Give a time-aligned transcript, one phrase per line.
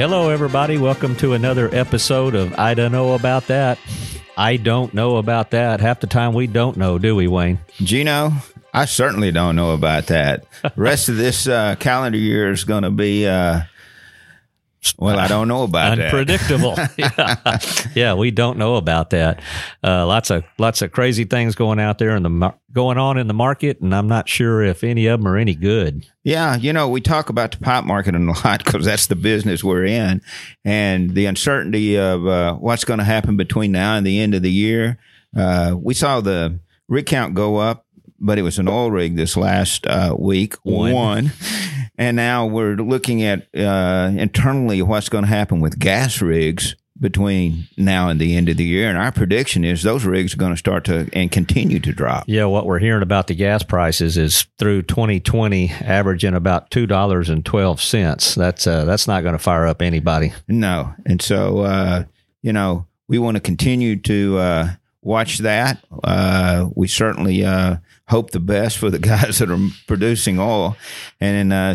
[0.00, 0.78] Hello, everybody.
[0.78, 3.78] Welcome to another episode of I Don't Know About That.
[4.34, 5.82] I don't know about that.
[5.82, 7.58] Half the time we don't know, do we, Wayne?
[7.72, 8.32] Gino,
[8.72, 10.46] I certainly don't know about that.
[10.74, 13.60] rest of this uh, calendar year is going to be, uh,
[14.98, 16.74] well, I don't know about Unpredictable.
[16.96, 17.58] yeah.
[17.94, 19.42] yeah, we don't know about that.
[19.84, 23.26] Uh, lots of lots of crazy things going out there in the going on in
[23.26, 26.06] the market, and I'm not sure if any of them are any good.
[26.24, 29.62] Yeah, you know, we talk about the pot market a lot because that's the business
[29.62, 30.22] we're in,
[30.64, 34.42] and the uncertainty of uh, what's going to happen between now and the end of
[34.42, 34.98] the year.
[35.36, 37.86] Uh, we saw the rig count go up,
[38.18, 40.54] but it was an oil rig this last uh, week.
[40.62, 40.92] One.
[40.92, 41.32] One.
[42.00, 47.68] And now we're looking at uh, internally what's going to happen with gas rigs between
[47.76, 48.88] now and the end of the year.
[48.88, 52.24] And our prediction is those rigs are going to start to and continue to drop.
[52.26, 57.28] Yeah, what we're hearing about the gas prices is through 2020 averaging about two dollars
[57.28, 58.34] and twelve cents.
[58.34, 60.32] That's uh, that's not going to fire up anybody.
[60.48, 62.04] No, and so uh,
[62.40, 64.68] you know we want to continue to uh,
[65.02, 65.84] watch that.
[66.04, 67.76] Uh, we certainly uh,
[68.08, 70.76] hope the best for the guys that are producing oil,
[71.20, 71.74] and uh,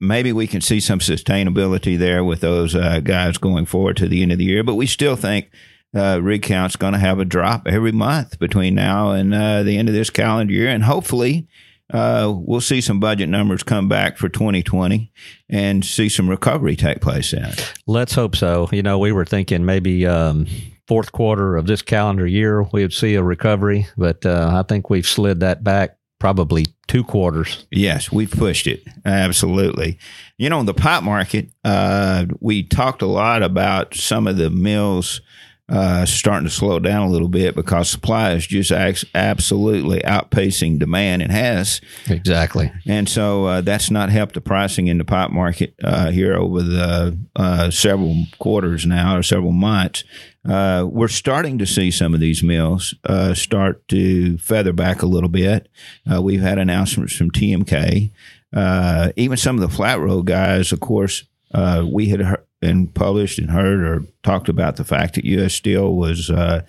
[0.00, 4.22] maybe we can see some sustainability there with those uh, guys going forward to the
[4.22, 4.62] end of the year.
[4.62, 5.50] But we still think.
[5.94, 9.78] Uh, rig count's going to have a drop every month between now and uh, the
[9.78, 11.46] end of this calendar year, and hopefully,
[11.90, 15.10] we'll see some budget numbers come back for 2020
[15.48, 17.72] and see some recovery take place it.
[17.86, 18.68] Let's hope so.
[18.72, 20.46] You know, we were thinking maybe um,
[20.86, 24.90] fourth quarter of this calendar year we would see a recovery, but uh, I think
[24.90, 27.66] we've slid that back probably two quarters.
[27.70, 28.82] Yes, we've pushed it.
[29.04, 29.98] Absolutely.
[30.38, 34.50] You know, in the pot market, uh, we talked a lot about some of the
[34.50, 35.20] mills
[35.68, 41.22] uh, starting to slow down a little bit because supply is just absolutely outpacing demand
[41.22, 41.80] and has.
[42.08, 42.72] Exactly.
[42.86, 46.62] And so uh, that's not helped the pricing in the pot market uh, here over
[46.62, 50.04] the uh, several quarters now or several months.
[50.48, 55.06] Uh, we're starting to see some of these mills uh, start to feather back a
[55.06, 55.68] little bit.
[56.10, 58.12] Uh, we've had announcements from TMK.
[58.54, 63.38] Uh, even some of the flat roll guys, of course, uh, we had and published
[63.38, 65.54] and heard or talked about the fact that U.S.
[65.54, 66.62] Steel was uh,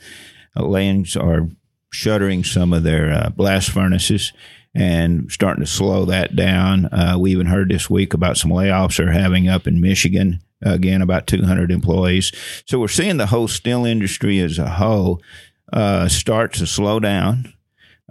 [0.56, 1.50] laying or
[1.92, 4.32] shuttering some of their uh, blast furnaces
[4.76, 6.86] and starting to slow that down.
[6.86, 10.40] Uh, we even heard this week about some layoffs they're having up in Michigan.
[10.64, 12.32] Again, about 200 employees.
[12.66, 15.22] So we're seeing the whole steel industry as a whole
[15.72, 17.54] uh, start to slow down,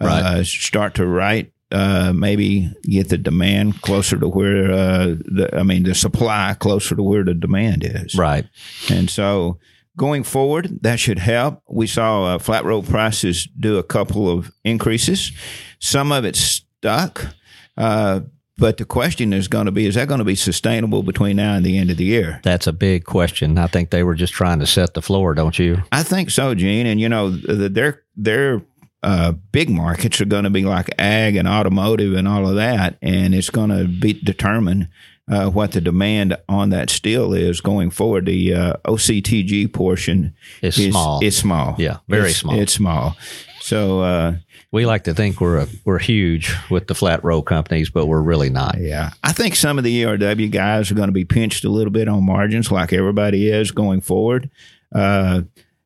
[0.00, 0.22] Right.
[0.22, 1.50] uh, start to right.
[1.72, 6.94] Uh, maybe get the demand closer to where uh, the I mean the supply closer
[6.94, 8.14] to where the demand is.
[8.14, 8.46] Right.
[8.88, 9.58] And so
[9.96, 11.62] going forward, that should help.
[11.68, 15.32] We saw uh, flat roll prices do a couple of increases.
[15.80, 17.34] Some of it stuck.
[17.76, 18.20] Uh,
[18.58, 21.54] but the question is going to be, is that going to be sustainable between now
[21.54, 22.40] and the end of the year?
[22.42, 23.58] That's a big question.
[23.58, 25.82] I think they were just trying to set the floor, don't you?
[25.92, 26.86] I think so, Gene.
[26.86, 28.62] And you know, the, their their
[29.06, 32.98] uh, big markets are going to be like ag and automotive and all of that,
[33.00, 34.88] and it's going to be determine
[35.30, 38.26] uh, what the demand on that steel is going forward.
[38.26, 41.20] The uh, OCTG portion It's is small.
[41.22, 41.74] It's small.
[41.78, 42.58] Yeah, very It's- small.
[42.58, 43.16] It's small.
[43.60, 44.34] So uh,
[44.72, 48.20] We like to think we're a, we're huge with the flat roll companies, but we're
[48.22, 48.76] really not.
[48.80, 51.90] yeah, I think some of the ERW guys are going to be pinched a little
[51.92, 54.50] bit on margins, like everybody is going forward.
[54.94, 55.42] Uh,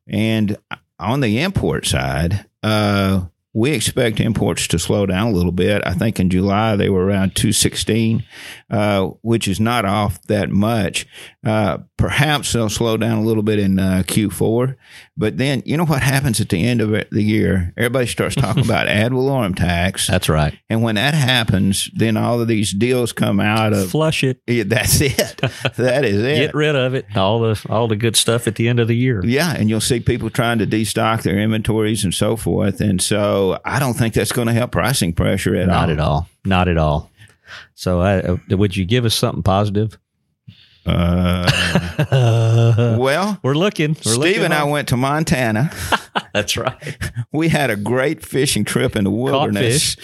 [0.07, 0.57] and
[1.01, 5.81] on the import side, uh, we expect imports to slow down a little bit.
[5.85, 8.23] I think in July they were around 216,
[8.69, 11.05] uh, which is not off that much.
[11.45, 14.75] Uh, perhaps they'll slow down a little bit in uh, Q4.
[15.17, 17.73] But then, you know what happens at the end of it- the year?
[17.75, 20.07] Everybody starts talking about ad valorem tax.
[20.07, 20.57] That's right.
[20.69, 23.91] And when that happens, then all of these deals come out of.
[23.91, 24.41] Flush it.
[24.47, 25.17] Yeah, that's it.
[25.75, 26.35] that is it.
[26.47, 27.05] Get rid of it.
[27.17, 29.21] All the all the good stuff at the end of the year.
[29.25, 32.79] Yeah, and you'll see people trying to destock their inventories and so forth.
[32.79, 35.91] And so I don't think that's going to help pricing pressure at Not all.
[35.91, 36.29] at all.
[36.45, 37.09] Not at all.
[37.75, 39.97] So, uh, would you give us something positive?
[40.85, 41.49] Uh,
[42.99, 43.91] well, We're looking.
[44.05, 45.71] We're Steve looking and I went to Montana.
[46.33, 46.97] That's right.
[47.31, 49.95] we had a great fishing trip in the wilderness.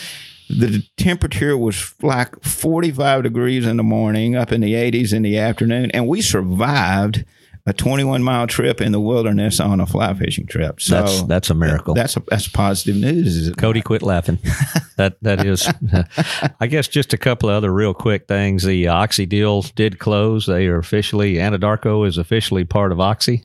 [0.49, 5.37] The temperature was like 45 degrees in the morning, up in the 80s in the
[5.37, 7.25] afternoon, and we survived
[7.67, 10.79] a 21 mile trip in the wilderness on a fly fishing trip.
[10.79, 11.93] So That's that's a miracle.
[11.93, 13.35] That's a, that's positive news.
[13.35, 13.57] Is it?
[13.57, 14.39] Cody, quit laughing.
[14.95, 15.69] That that is,
[16.59, 18.63] I guess, just a couple of other real quick things.
[18.63, 20.45] The Oxy deal did close.
[20.45, 23.43] They are officially Anadarko is officially part of Oxy.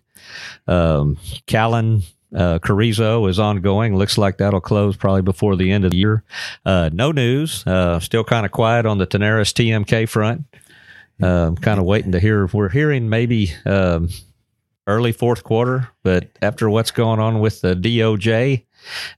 [0.69, 2.03] Um, Callon
[2.35, 3.97] uh, Carrizo is ongoing.
[3.97, 6.23] Looks like that'll close probably before the end of the year.
[6.65, 7.67] Uh, no news.
[7.67, 10.45] Uh, still kind of quiet on the Tenaris TMK front.
[11.21, 12.47] Um, kind of waiting to hear.
[12.47, 14.09] We're hearing maybe um,
[14.87, 18.65] early fourth quarter, but after what's going on with the DOJ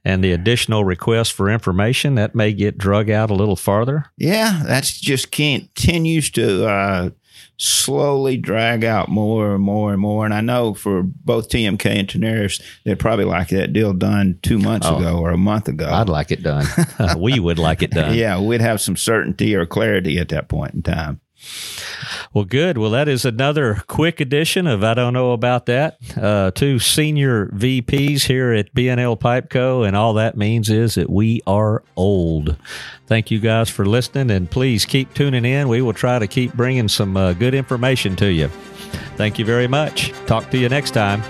[0.04, 4.04] and the additional request for information, that may get drug out a little farther.
[4.18, 7.10] Yeah, that's just continues to uh,
[7.56, 10.26] slowly drag out more and more and more.
[10.26, 14.58] And I know for both TMK and Tenaris, they'd probably like that deal done two
[14.58, 14.98] months Oh.
[14.98, 15.88] ago or a month ago.
[15.90, 16.66] I'd like it done.
[17.18, 18.14] we would like it done.
[18.14, 21.20] yeah, we'd have some certainty or clarity at that point in time.
[22.32, 22.78] Well, good.
[22.78, 25.98] Well, that is another quick edition of I Don't Know About That.
[26.16, 31.40] Uh, two senior VPs here at B&L Pipeco, and all that means is that we
[31.46, 32.56] are old.
[33.06, 35.68] Thank you guys for listening, and please keep tuning in.
[35.68, 38.48] We will try to keep bringing some uh, good information to you.
[39.16, 40.12] Thank you very much.
[40.26, 41.22] Talk to you next time.